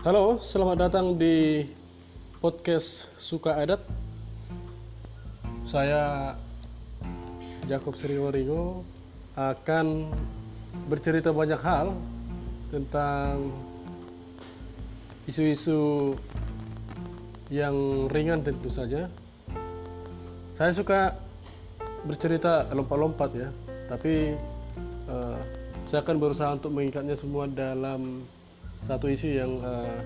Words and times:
Halo, 0.00 0.40
selamat 0.40 0.88
datang 0.88 1.20
di 1.20 1.60
podcast 2.40 3.04
Suka 3.20 3.60
Adat. 3.60 3.84
Saya 5.68 6.32
Jakob 7.68 7.92
Sriwarigo 7.92 8.80
akan 9.36 10.08
bercerita 10.88 11.36
banyak 11.36 11.60
hal 11.60 11.92
tentang 12.72 13.52
isu-isu 15.28 16.16
yang 17.52 18.08
ringan 18.08 18.40
tentu 18.40 18.72
saja. 18.72 19.04
Saya 20.56 20.72
suka 20.72 21.12
bercerita 22.08 22.72
lompat-lompat 22.72 23.36
ya, 23.36 23.52
tapi 23.84 24.32
uh, 25.12 25.36
saya 25.84 26.00
akan 26.00 26.16
berusaha 26.16 26.56
untuk 26.56 26.72
mengikatnya 26.72 27.20
semua 27.20 27.44
dalam 27.44 28.24
satu 28.84 29.06
isu 29.12 29.28
yang 29.28 29.52
uh, 29.60 30.00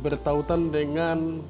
bertautan 0.00 0.70
dengan 0.70 1.40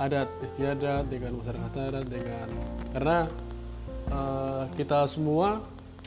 adat 0.00 0.28
istiadat 0.40 1.12
dengan 1.12 1.36
masyarakat 1.40 1.72
adat 1.76 2.06
dengan 2.08 2.48
karena 2.96 3.18
uh, 4.08 4.64
kita 4.74 5.04
semua 5.04 5.60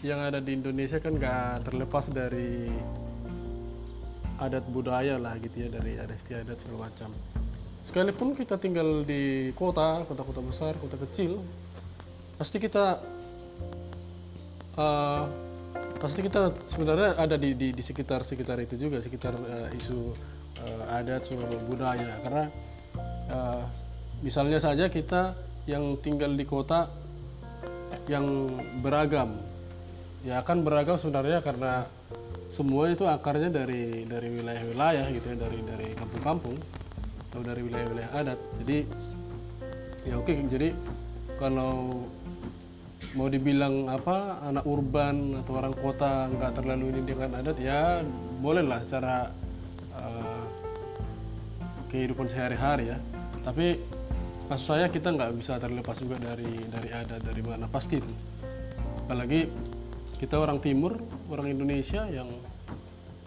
yang 0.03 0.19
ada 0.19 0.43
di 0.43 0.57
Indonesia 0.57 0.99
kan 0.99 1.15
gak 1.15 1.63
terlepas 1.63 2.11
dari 2.11 2.67
adat 4.41 4.65
budaya 4.67 5.15
lah 5.15 5.39
gitu 5.39 5.63
ya 5.63 5.69
dari 5.71 5.95
adat 5.95 6.17
istiadat 6.19 6.57
segala 6.59 6.89
macam. 6.91 7.13
Sekalipun 7.83 8.35
kita 8.35 8.55
tinggal 8.59 9.03
di 9.03 9.51
kota 9.55 10.07
kota-kota 10.07 10.39
besar 10.39 10.73
kota 10.79 10.95
kecil 10.99 11.43
pasti 12.39 12.57
kita 12.59 12.99
uh, 14.79 15.23
pasti 16.03 16.19
kita 16.19 16.51
sebenarnya 16.67 17.15
ada 17.15 17.39
di, 17.39 17.55
di, 17.55 17.71
di 17.71 17.79
sekitar 17.79 18.27
sekitar 18.27 18.59
itu 18.59 18.75
juga 18.75 18.99
sekitar 18.99 19.39
uh, 19.39 19.71
isu 19.71 20.11
uh, 20.59 20.97
adat 20.99 21.23
soal 21.23 21.47
budaya. 21.63 22.19
Karena 22.19 22.51
uh, 23.31 23.63
misalnya 24.19 24.59
saja 24.59 24.91
kita 24.91 25.31
yang 25.63 25.95
tinggal 26.03 26.35
di 26.35 26.43
kota 26.43 26.91
yang 28.11 28.51
beragam. 28.83 29.39
Ya 30.27 30.43
akan 30.43 30.67
beragam 30.67 30.99
sebenarnya 30.99 31.39
karena 31.39 31.87
semua 32.51 32.91
itu 32.91 33.07
akarnya 33.07 33.47
dari 33.47 34.03
dari 34.03 34.27
wilayah-wilayah 34.27 35.07
gitu 35.07 35.25
ya 35.31 35.37
dari 35.39 35.59
dari 35.63 35.87
kampung-kampung 35.95 36.59
atau 37.31 37.41
dari 37.47 37.63
wilayah-wilayah 37.63 38.11
adat. 38.11 38.39
Jadi 38.59 38.77
ya 40.03 40.19
oke 40.19 40.35
jadi 40.51 40.75
kalau 41.39 42.03
mau 43.13 43.27
dibilang 43.29 43.91
apa 43.91 44.41
anak 44.47 44.65
urban 44.65 45.37
atau 45.43 45.59
orang 45.59 45.75
kota 45.77 46.31
nggak 46.31 46.51
terlalu 46.57 46.95
ini 46.95 47.01
dengan 47.05 47.29
adat 47.37 47.57
ya 47.61 48.01
boleh 48.41 48.63
lah 48.65 48.79
secara 48.81 49.29
uh, 49.93 50.43
kehidupan 51.93 52.25
sehari-hari 52.25 52.89
ya. 52.89 52.97
Tapi 53.45 53.77
maksud 54.49 54.65
saya 54.65 54.85
kita 54.89 55.13
nggak 55.13 55.31
bisa 55.37 55.61
terlepas 55.61 56.01
juga 56.01 56.17
dari 56.17 56.57
dari 56.67 56.89
adat 56.89 57.21
dari 57.21 57.41
mana 57.45 57.69
pasti 57.69 58.01
itu. 58.01 58.13
Apalagi 59.05 59.45
kita 60.17 60.39
orang 60.39 60.57
timur 60.63 60.97
orang 61.29 61.53
Indonesia 61.53 62.09
yang 62.09 62.27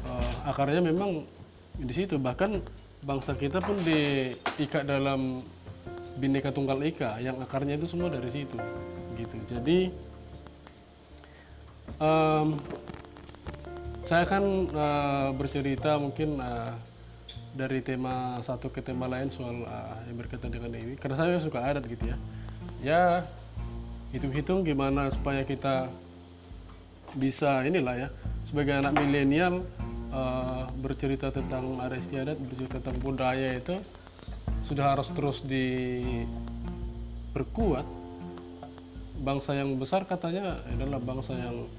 uh, 0.02 0.50
akarnya 0.50 0.82
memang 0.82 1.22
di 1.78 1.94
situ. 1.94 2.18
Bahkan 2.18 2.50
bangsa 3.06 3.38
kita 3.38 3.62
pun 3.62 3.78
diikat 3.86 4.82
dalam 4.88 5.46
bineka 6.16 6.50
tunggal 6.52 6.80
ika 6.80 7.20
yang 7.20 7.36
akarnya 7.40 7.76
itu 7.76 7.86
semua 7.88 8.08
dari 8.08 8.28
situ 8.32 8.56
gitu. 9.16 9.36
Jadi 9.48 9.92
um, 12.00 12.56
saya 14.06 14.22
akan 14.22 14.44
uh, 14.70 15.30
bercerita 15.34 15.98
mungkin 15.98 16.38
uh, 16.38 16.72
dari 17.56 17.80
tema 17.80 18.36
satu 18.44 18.68
ke 18.68 18.84
tema 18.84 19.08
lain 19.08 19.32
soal 19.32 19.64
uh, 19.64 19.96
yang 20.04 20.16
berkaitan 20.20 20.52
dengan 20.52 20.76
ini 20.76 20.94
karena 21.00 21.16
saya 21.16 21.40
suka 21.40 21.64
adat 21.64 21.84
gitu 21.88 22.12
ya. 22.12 22.16
Ya 22.84 23.02
hitung-hitung 24.12 24.62
gimana 24.62 25.08
supaya 25.10 25.42
kita 25.42 25.88
bisa 27.16 27.64
inilah 27.64 28.06
ya 28.06 28.08
sebagai 28.44 28.78
anak 28.78 28.94
milenial 28.94 29.64
uh, 30.12 30.68
bercerita 30.78 31.32
tentang 31.32 31.80
adat 31.80 32.04
istiadat 32.04 32.36
bercerita 32.38 32.78
tentang 32.78 32.96
budaya 33.00 33.56
itu 33.56 33.80
sudah 34.66 34.98
harus 34.98 35.06
terus 35.14 35.46
diperkuat 35.46 36.26
bangsa 39.22 39.54
yang 39.54 39.78
besar 39.78 40.02
katanya 40.10 40.58
adalah 40.66 40.98
bangsa 40.98 41.38
yang 41.38 41.70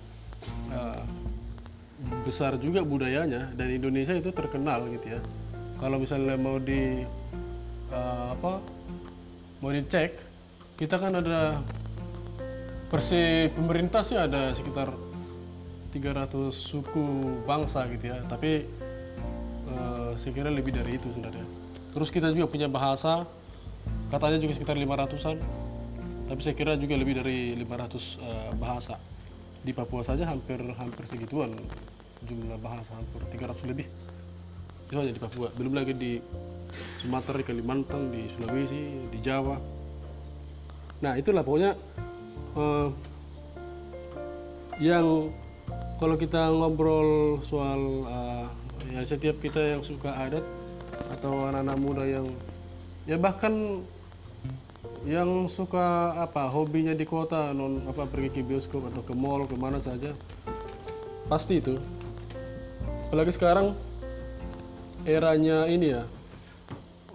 uh, 0.72 1.04
besar 2.24 2.56
juga 2.64 2.88
budayanya 2.88 3.52
dan 3.60 3.76
Indonesia 3.76 4.16
itu 4.16 4.32
terkenal 4.32 4.88
gitu 4.88 5.20
ya. 5.20 5.22
Kalau 5.84 6.00
misalnya 6.00 6.40
mau 6.40 6.64
di 6.64 7.04
uh, 7.92 8.34
apa 8.34 8.64
mau 9.60 9.72
dicek 9.76 10.16
kita 10.80 10.96
kan 10.96 11.12
ada 11.20 11.60
versi 12.88 13.52
pemerintah 13.52 14.08
sih 14.08 14.16
ada 14.16 14.56
sekitar 14.56 14.96
300 15.92 16.56
suku 16.56 17.06
bangsa 17.44 17.84
gitu 17.92 18.16
ya. 18.16 18.24
Tapi 18.32 18.64
uh, 19.76 20.16
saya 20.16 20.32
kira 20.32 20.48
lebih 20.48 20.72
dari 20.72 20.96
itu 20.96 21.12
sebenarnya 21.12 21.68
terus 21.98 22.14
kita 22.14 22.30
juga 22.30 22.46
punya 22.46 22.70
bahasa 22.70 23.26
katanya 24.14 24.38
juga 24.38 24.54
sekitar 24.54 24.78
500an 24.78 25.42
tapi 26.28 26.44
saya 26.44 26.56
kira 26.60 26.76
juga 26.76 27.00
lebih 27.00 27.24
dari 27.24 27.56
500 27.56 27.64
uh, 27.64 27.96
eh, 27.96 28.52
bahasa. 28.60 29.00
Di 29.64 29.72
Papua 29.72 30.04
saja 30.04 30.28
hampir 30.28 30.60
hampir 30.76 31.04
segituan 31.08 31.56
jumlah 32.28 32.60
bahasa 32.60 33.00
hampir 33.00 33.24
300 33.32 33.72
lebih. 33.72 33.88
Itu 34.88 35.00
hanya 35.00 35.16
di 35.16 35.24
Papua. 35.24 35.48
Belum 35.56 35.72
lagi 35.72 35.96
di 35.96 36.20
Sumatera, 37.00 37.40
di 37.40 37.46
Kalimantan, 37.48 38.12
di 38.12 38.28
Sulawesi, 38.36 39.08
di 39.08 39.20
Jawa. 39.24 39.56
Nah 41.00 41.16
itulah 41.16 41.48
pokoknya 41.48 41.80
uh, 42.60 42.92
yang 44.84 45.32
kalau 45.98 46.20
kita 46.20 46.52
ngobrol 46.52 47.40
soal 47.48 48.04
uh, 48.04 48.46
ya 48.92 49.02
setiap 49.08 49.40
kita 49.40 49.80
yang 49.80 49.82
suka 49.82 50.12
adat 50.12 50.44
atau 51.18 51.50
anak-anak 51.50 51.78
muda 51.80 52.04
yang 52.06 52.28
ya 53.08 53.16
bahkan 53.16 53.84
yang 55.08 55.48
suka 55.48 56.18
apa 56.20 56.52
hobinya 56.52 56.92
di 56.92 57.08
kota 57.08 57.56
non 57.56 57.86
apa 57.88 58.04
pergi 58.10 58.30
ke 58.30 58.42
bioskop 58.44 58.92
atau 58.92 59.00
ke 59.06 59.16
mall 59.16 59.48
ke 59.48 59.56
mana 59.56 59.80
saja 59.80 60.12
pasti 61.32 61.64
itu. 61.64 61.80
Apalagi 63.08 63.32
sekarang 63.32 63.72
eranya 65.08 65.64
ini 65.72 65.96
ya 65.96 66.04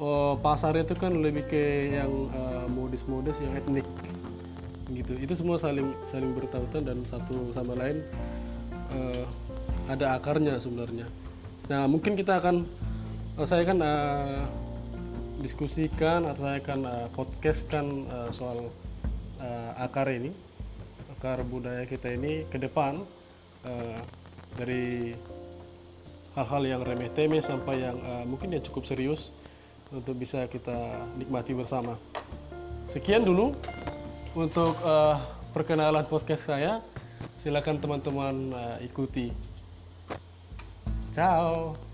oh, 0.01 0.41
pasar 0.41 0.73
itu 0.81 0.97
kan 0.97 1.13
lebih 1.21 1.45
ke 1.47 1.93
yang 1.93 2.33
uh, 2.33 2.65
modis-modis 2.73 3.37
yang 3.45 3.53
etnik 3.61 3.85
gitu. 4.89 5.13
Itu 5.21 5.37
semua 5.37 5.61
saling 5.61 5.93
saling 6.09 6.33
bertautan 6.33 6.89
dan 6.89 7.05
satu 7.05 7.53
sama 7.53 7.77
lain 7.77 8.01
uh, 8.97 9.25
ada 9.93 10.17
akarnya 10.17 10.57
sebenarnya. 10.57 11.05
Nah 11.69 11.85
mungkin 11.85 12.17
kita 12.17 12.41
akan 12.41 12.65
saya 13.41 13.65
kan 13.65 13.81
uh, 13.81 14.45
diskusikan 15.41 16.29
atau 16.29 16.45
saya 16.45 16.61
akan 16.61 16.81
uh, 16.85 17.07
podcastkan 17.17 18.05
uh, 18.13 18.29
soal 18.29 18.69
uh, 19.41 19.73
akar 19.81 20.13
ini 20.13 20.37
akar 21.17 21.41
budaya 21.41 21.89
kita 21.89 22.13
ini 22.13 22.45
ke 22.53 22.61
depan 22.61 23.01
uh, 23.65 23.99
dari 24.61 25.17
hal-hal 26.37 26.63
yang 26.65 26.81
remeh 26.85 27.09
temeh 27.17 27.41
sampai 27.41 27.81
yang 27.81 27.97
uh, 28.05 28.25
mungkin 28.29 28.53
ya 28.53 28.61
cukup 28.61 28.85
serius 28.85 29.33
untuk 29.89 30.17
bisa 30.17 30.45
kita 30.49 31.05
nikmati 31.17 31.57
bersama. 31.57 31.97
Sekian 32.89 33.25
dulu 33.25 33.57
untuk 34.37 34.77
uh, 34.85 35.21
perkenalan 35.57 36.05
podcast 36.09 36.49
saya. 36.49 36.85
Silakan 37.41 37.81
teman-teman 37.81 38.37
uh, 38.55 38.77
ikuti. 38.81 39.33
Ciao 41.13 41.92